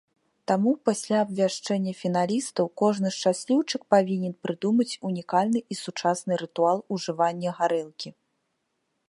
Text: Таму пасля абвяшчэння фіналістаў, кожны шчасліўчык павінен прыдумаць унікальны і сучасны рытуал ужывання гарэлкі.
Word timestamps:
Таму 0.51 0.71
пасля 0.87 1.17
абвяшчэння 1.25 1.93
фіналістаў, 2.01 2.65
кожны 2.83 3.11
шчасліўчык 3.17 3.81
павінен 3.95 4.33
прыдумаць 4.47 4.89
унікальны 5.11 5.59
і 5.77 5.79
сучасны 5.83 6.33
рытуал 6.45 6.77
ужывання 6.99 7.49
гарэлкі. 7.61 8.09